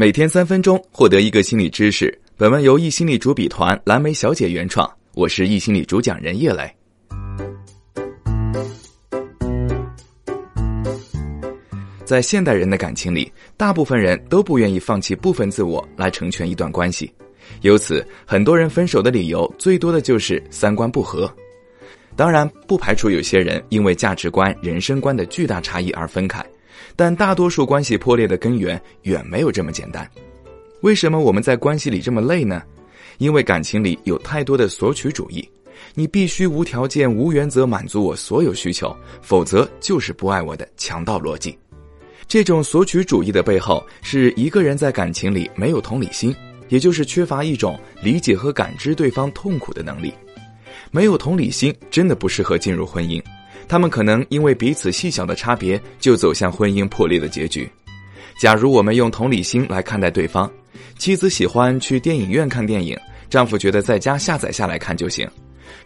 [0.00, 2.18] 每天三分钟，获得一个心理知识。
[2.38, 6.74] 本文由易心理主笔团蓝莓小姐原创，我是易心理主讲人叶磊。
[12.02, 17.12] 在现代人的感情里，大部分人都不愿意放弃部分自我来成全一段关系，
[17.60, 21.30] 由此很多人分手的理由最多的就是三观不合。
[22.16, 26.42] 当然，不排除有些人因为价值观、人生观的巨大差异而分开。
[26.96, 30.08] 但大多数关系破裂的根源远没有这么简单。
[30.82, 32.62] 为什么我们在关系里这么累呢？
[33.18, 35.46] 因为感情里有太多的索取主义，
[35.94, 41.58] 你必须无条件、无原则满足我所有需求，否则就是不爱我的强盗逻辑。
[42.26, 46.34] 这种索取主义的背后，是一个人在感情里没有同理心，
[46.68, 50.14] 也就是缺乏一种理解和感知对方痛苦的能力。
[50.90, 53.22] 没有同理心，真的不适合进入婚姻。
[53.68, 57.70] 他们可能因为彼此细小的差别，就走向婚姻破裂的结局。
[58.40, 60.50] 假如我们用同理心来看待对方，
[60.98, 65.28] 妻子喜欢去电影院看电影，丈夫觉得在家下载下来看就行。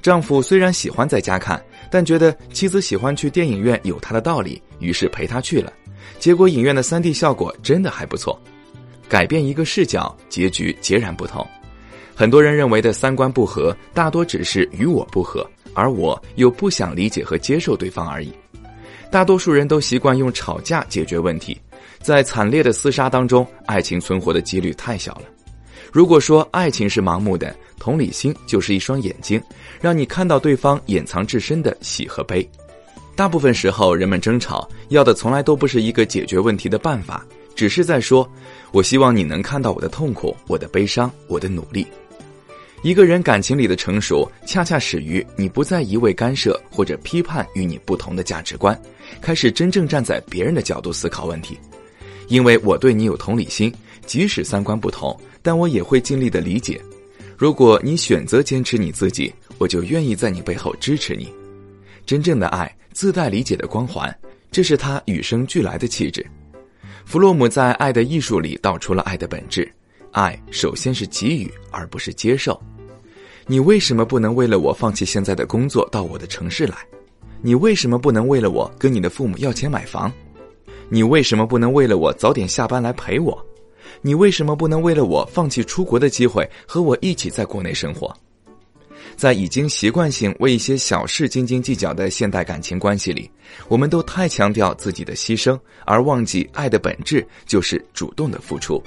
[0.00, 5.72] 丈夫虽然喜欢在家看，但觉得妻子喜欢去电影院有他的道理，于是陪她去了。
[6.19, 8.41] 结果影院的 3D 效果真的还不错。
[9.08, 11.47] 改变一个视角，结局截然不同。
[12.14, 15.44] 很多人认为的三观不合，大多只是与我不合。
[15.76, 18.32] 而我又不想理解和接受对方而已。
[19.10, 21.60] 大多数人都习惯用吵架解决问题，
[22.00, 25.22] 在惨烈的厮杀当中，爱情存活的几率太小了。
[25.90, 29.42] 如果说爱情是盲目的，同理心就是一双眼睛，
[29.80, 32.48] 让你看到对方掩藏至深的喜和悲。
[33.16, 37.26] 大部分时候，人们争吵要的从来都不是一个解决问题的办法，
[37.56, 38.28] 只是在说
[38.70, 41.84] ：“我希望你能看到我的痛苦、我的悲伤、我的努力。”
[42.84, 48.78] 一个人感情里的成熟，恰恰始于你不再一味干涉或者批判与你不同的价值观，
[49.22, 51.58] 开始真正站在别人的角度思考问题。
[52.28, 53.72] 因为我对你有同理心，
[54.04, 56.78] 即使三观不同，但我也会尽力的理解。
[57.38, 61.32] 如果你选择坚持你自己，我就愿意在你背后支持你。
[62.04, 64.14] 真正的爱自带理解的光环，
[64.50, 66.25] 这是他与生俱来的气质。
[67.06, 69.66] 弗洛姆在《爱的艺术》里道出了爱的本质：
[70.14, 72.58] 爱首先是给予，而不是接受。
[73.48, 76.76] 你为什么不能为了我放弃现在的工作到我的城市来？
[77.42, 80.10] 你为什么不能为了我跟你的父母要钱买房？
[80.88, 83.44] 你为什么不能为了我早点下班来陪我？
[84.03, 88.16] 你为什么不能为了我放弃出国的机会和我一起在国内生活？
[89.16, 93.28] 在已经习惯性为一些小事斤斤计较的现代感情关系里，
[93.66, 98.80] 我们都太强调自己的牺牲，而忘记爱的本质就是主动的付出。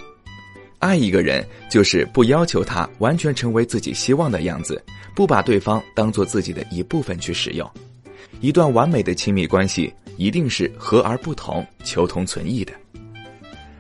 [0.80, 4.82] 爱一个人，就是不要求他完全成为自己希望的样子，
[5.16, 7.70] 不把对方当做自己的一部分去使用。
[8.42, 12.72] 一段完美的亲密关系，一定是和而不同，求同存异的。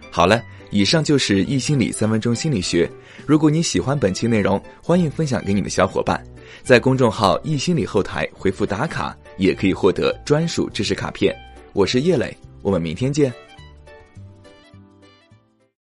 [0.09, 0.41] 好了，
[0.71, 2.89] 以上就是易心理三分钟心理学。
[3.27, 6.23] 如果你喜欢本期内容，欢迎分享给你的小伙伴，
[6.63, 11.35] 在公众号易心理后台回复打卡，也可以获得专属知识卡片。
[11.73, 13.31] 我是叶磊，我们明天见。